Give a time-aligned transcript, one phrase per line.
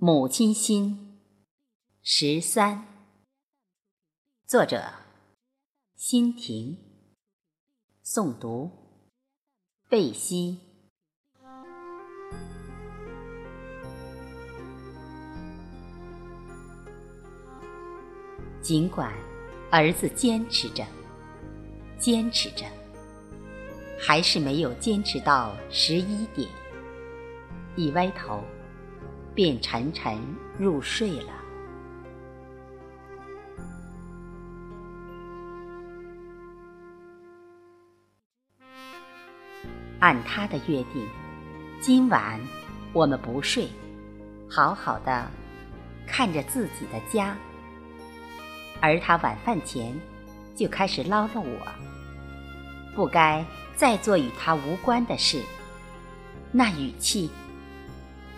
[0.00, 1.18] 母亲心
[2.02, 2.86] 十三，
[4.46, 4.92] 作者：
[5.96, 6.78] 辛婷，
[8.04, 8.70] 诵读：
[9.88, 10.60] 贝西。
[18.62, 19.12] 尽管
[19.72, 20.86] 儿子坚持着，
[21.98, 22.64] 坚持着，
[23.98, 26.48] 还是没有坚持到十一点，
[27.74, 28.44] 一歪头。
[29.38, 30.18] 便沉沉
[30.58, 31.32] 入睡了。
[40.00, 41.06] 按他的约定，
[41.80, 42.40] 今晚
[42.92, 43.68] 我们不睡，
[44.50, 45.30] 好好的
[46.04, 47.36] 看着自己的家。
[48.80, 49.96] 而他晚饭前
[50.56, 51.68] 就开始唠叨我，
[52.92, 53.46] 不该
[53.76, 55.40] 再做与他无关的事，
[56.50, 57.30] 那语气。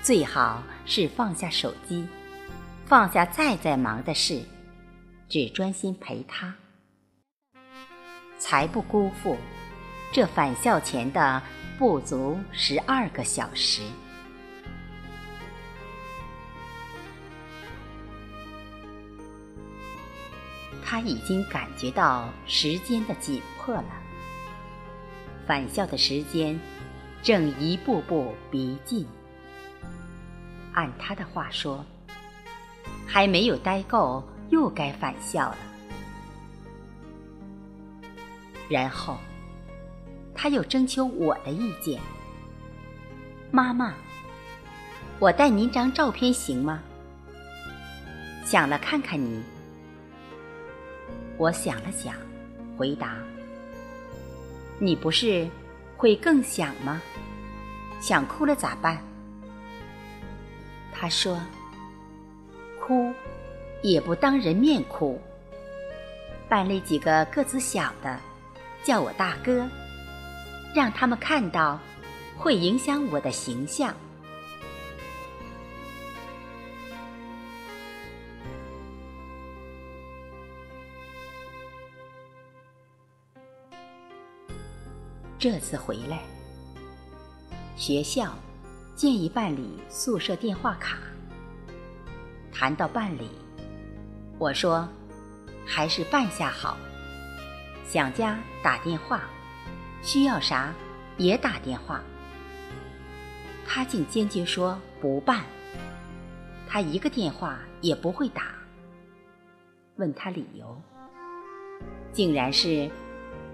[0.00, 2.06] 最好是放下手机，
[2.86, 4.40] 放下再再忙的事，
[5.28, 6.54] 只专心陪他，
[8.38, 9.36] 才不辜负
[10.12, 11.42] 这返校前的
[11.76, 13.82] 不足十二个小时。
[20.84, 24.02] 他已经感觉到时间的紧迫了，
[25.44, 26.56] 返校的时间
[27.24, 29.04] 正一步步逼近。
[30.76, 31.82] 按他的话说，
[33.06, 35.56] 还没有待够，又该返校了。
[38.68, 39.16] 然后，
[40.34, 41.98] 他又征求我的意见
[43.50, 43.94] ：“妈妈，
[45.18, 46.82] 我带您张照片行吗？
[48.44, 49.42] 想了看看你。”
[51.38, 52.14] 我想了想，
[52.76, 53.16] 回答
[54.78, 55.48] ：“你不是
[55.96, 57.00] 会更想吗？
[57.98, 59.02] 想哭了咋办？”
[60.98, 61.38] 他说
[62.80, 63.12] ：“哭，
[63.82, 65.20] 也不当人面哭。
[66.48, 68.18] 班里几个个子小的，
[68.82, 69.68] 叫我大哥，
[70.74, 71.78] 让他们看到，
[72.34, 73.94] 会影响我的形象。”
[85.38, 86.22] 这次回来，
[87.76, 88.34] 学校。
[88.96, 90.96] 建议办理宿舍电话卡。
[92.50, 93.28] 谈到办理，
[94.38, 94.88] 我说
[95.66, 96.78] 还是办下好。
[97.86, 99.20] 想家打电话，
[100.00, 100.72] 需要啥
[101.18, 102.02] 也打电话。
[103.66, 105.44] 他竟坚决说不办，
[106.66, 108.44] 他一个电话也不会打。
[109.96, 110.80] 问他理由，
[112.12, 112.90] 竟然是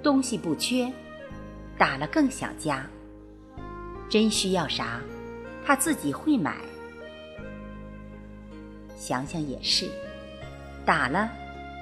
[0.04, 0.92] 东西不缺，
[1.76, 2.86] 打了更想家。
[4.09, 5.00] 真需要啥？
[5.65, 6.56] 他自己会买，
[8.97, 9.89] 想想也是，
[10.84, 11.31] 打了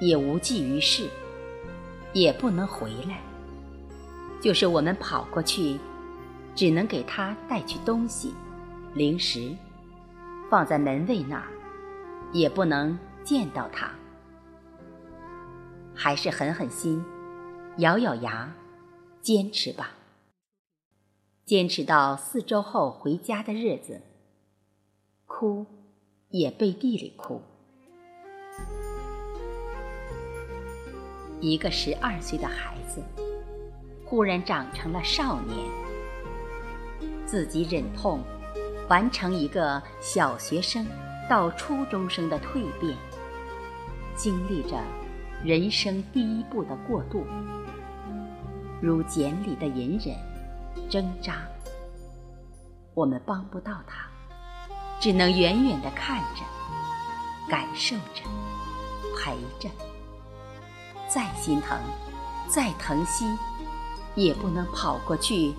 [0.00, 1.08] 也无济于事，
[2.12, 3.20] 也不能回来。
[4.40, 5.78] 就是我们跑过去，
[6.54, 8.34] 只能给他带去东西、
[8.94, 9.54] 零食，
[10.50, 11.48] 放在门卫那儿，
[12.32, 13.90] 也不能见到他。
[15.94, 17.04] 还是狠狠心，
[17.78, 18.50] 咬咬牙，
[19.20, 19.90] 坚持吧。
[21.50, 24.00] 坚持到四周后回家的日子，
[25.26, 25.66] 哭
[26.28, 27.42] 也背地里哭。
[31.40, 33.02] 一个十二岁的孩子，
[34.04, 35.58] 忽然长成了少年，
[37.26, 38.20] 自己忍痛
[38.88, 40.86] 完成一个小学生
[41.28, 42.96] 到初中生的蜕变，
[44.14, 44.80] 经历着
[45.44, 47.24] 人生第一步的过渡，
[48.80, 50.29] 如茧里的隐忍。
[50.88, 51.46] 挣扎，
[52.94, 54.06] 我们帮不到他，
[55.00, 56.42] 只能远远的看着，
[57.48, 58.22] 感受着，
[59.16, 59.68] 陪着。
[61.08, 61.78] 再心疼，
[62.48, 63.26] 再疼惜，
[64.14, 65.54] 也不能跑过去，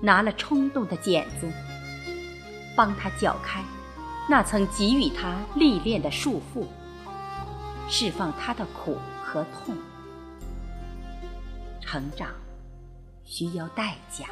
[0.00, 1.50] 拿了冲动的剪子，
[2.76, 3.64] 帮他绞开
[4.28, 6.66] 那曾给予他历练的束缚，
[7.88, 9.76] 释放他的苦和痛。
[11.80, 12.28] 成长。
[13.24, 14.26] 需要代价。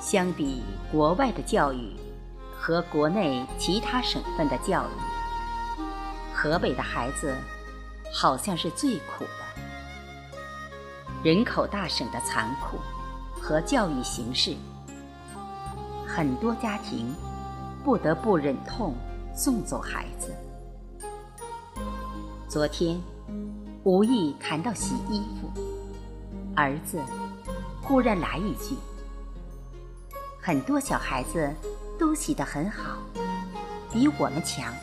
[0.00, 1.92] 相比国外的教育
[2.56, 5.82] 和国内其他省份的教育，
[6.34, 7.36] 河北的孩子
[8.12, 9.30] 好像是最苦的。
[11.22, 12.78] 人口大省的残酷
[13.40, 14.56] 和教育形式，
[16.06, 17.12] 很多家庭
[17.84, 18.94] 不得不忍痛
[19.34, 20.32] 送走孩子。
[22.48, 22.98] 昨天
[23.82, 25.67] 无意谈到洗衣服。
[26.58, 27.00] 儿子
[27.80, 28.74] 忽然来一句
[30.42, 31.54] ：“很多小孩子
[31.96, 32.98] 都洗得很好，
[33.92, 34.74] 比我们强。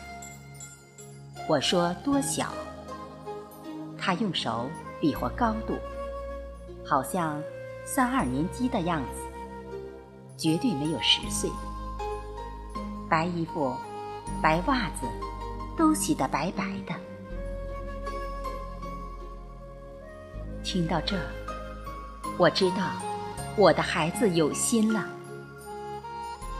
[1.46, 2.50] 我说多小，
[3.98, 4.70] 他用手
[5.02, 5.76] 比划高度，
[6.82, 7.42] 好像
[7.84, 9.20] 三二年级的样子，
[10.38, 11.50] 绝对没有十岁。
[13.06, 13.76] 白衣服、
[14.40, 15.06] 白袜子
[15.76, 16.94] 都洗得白白的。
[20.64, 21.16] 听到这，
[22.38, 22.92] 我知道
[23.56, 25.08] 我的孩子有心了。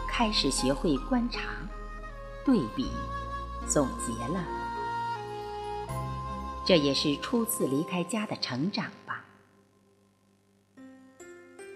[0.09, 1.43] 开始学会观察、
[2.47, 2.89] 对比、
[3.67, 4.43] 总结了，
[6.65, 9.23] 这也是初次离开家的成长吧。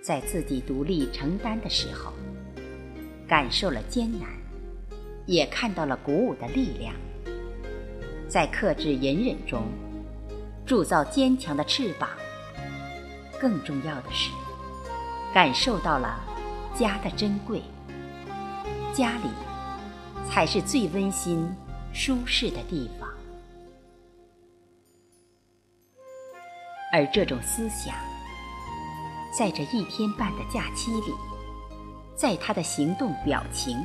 [0.03, 2.15] 在自己独立承担的时候，
[3.29, 4.31] 感受了艰难，
[5.27, 6.95] 也看到了鼓舞的力量。
[8.27, 9.67] 在克制隐忍中，
[10.65, 12.09] 铸造坚强的翅膀。
[13.41, 14.31] 更重要的是，
[15.33, 16.21] 感受到了
[16.79, 17.63] 家的珍贵。
[18.93, 19.31] 家里
[20.29, 21.49] 才是最温馨、
[21.93, 23.09] 舒适的地方，
[26.93, 27.95] 而这种思想，
[29.33, 31.15] 在这一天半的假期里，
[32.17, 33.79] 在他的行动、表情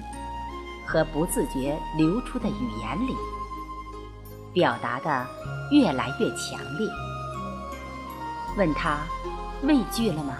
[0.87, 3.15] 和不自觉流出的语言里，
[4.51, 5.27] 表达的
[5.71, 6.89] 越来越强烈。
[8.57, 9.01] 问他
[9.65, 10.37] 畏惧了吗？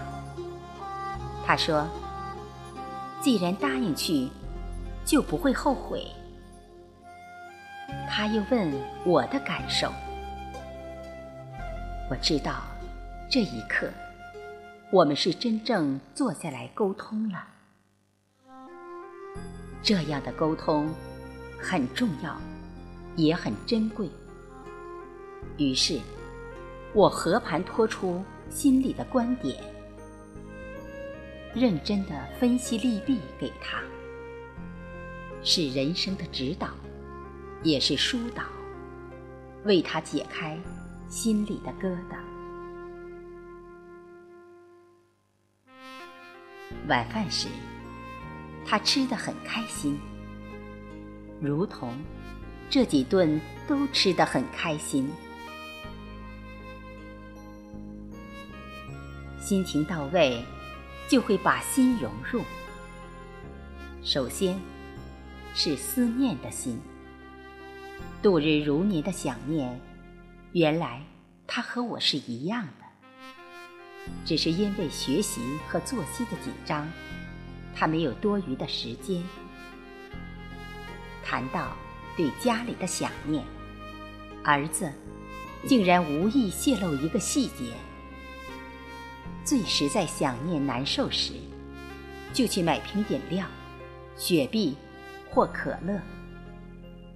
[1.44, 1.86] 他说
[3.20, 4.28] ：“既然答应去。”
[5.06, 6.04] 就不会后悔。
[8.10, 8.74] 他又问
[9.04, 9.88] 我的感受，
[12.10, 12.64] 我知道
[13.30, 13.88] 这一刻
[14.90, 17.44] 我们是真正坐下来沟通了。
[19.80, 20.92] 这样的沟通
[21.56, 22.36] 很重要，
[23.14, 24.10] 也很珍贵。
[25.56, 26.00] 于是，
[26.92, 29.56] 我和盘托出心里的观点，
[31.54, 33.82] 认真的分析利弊给他。
[35.42, 36.68] 是人生的指导，
[37.62, 38.42] 也是疏导，
[39.64, 40.58] 为他解开
[41.08, 42.16] 心里的疙瘩。
[46.88, 47.48] 晚饭时，
[48.64, 49.98] 他吃得很开心，
[51.40, 51.92] 如同
[52.68, 55.08] 这几顿都吃得很开心。
[59.46, 60.42] 心情到位，
[61.08, 62.42] 就会把心融入。
[64.02, 64.58] 首先。
[65.58, 66.78] 是思念的心，
[68.22, 69.80] 度日如年的想念。
[70.52, 71.02] 原来
[71.46, 72.84] 他和我是一样的，
[74.26, 76.86] 只是因为学习和作息的紧张，
[77.74, 79.22] 他没有多余的时间。
[81.24, 81.74] 谈到
[82.18, 83.42] 对家里的想念，
[84.44, 84.92] 儿子
[85.66, 87.72] 竟然无意泄露一个细节：
[89.46, 91.32] 最实在想念难受时，
[92.34, 93.46] 就去买瓶饮料，
[94.18, 94.76] 雪碧。
[95.28, 96.00] 或可乐，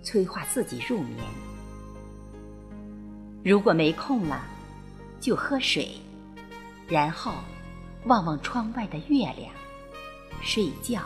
[0.02, 1.16] 催化自己入眠。
[3.42, 4.44] 如果没空了，
[5.18, 5.92] 就喝水，
[6.86, 7.32] 然后
[8.04, 9.50] 望望窗外的月亮，
[10.42, 11.00] 睡觉。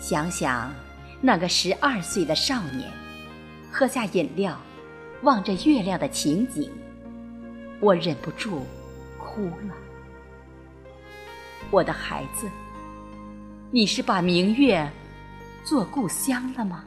[0.00, 0.72] 想想
[1.20, 2.90] 那个十二岁的少年，
[3.70, 4.58] 喝下饮料，
[5.24, 6.72] 望着月亮的情景，
[7.82, 8.64] 我忍不住
[9.18, 9.74] 哭了。
[11.68, 12.48] 我的孩子。
[13.72, 14.88] 你是把明月
[15.64, 16.84] 做故乡了吗？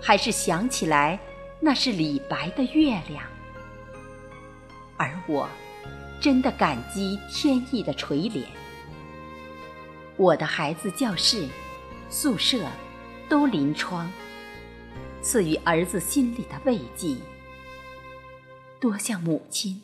[0.00, 1.18] 还是想起来
[1.58, 3.24] 那是李白的月亮？
[4.96, 5.48] 而我
[6.20, 8.44] 真的感激天意的垂怜。
[10.16, 11.48] 我的孩子教室、
[12.08, 12.64] 宿舍
[13.28, 14.08] 都临窗，
[15.20, 17.16] 赐予儿子心里的慰藉，
[18.80, 19.82] 多像母亲、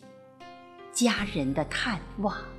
[0.90, 2.55] 家人的探望。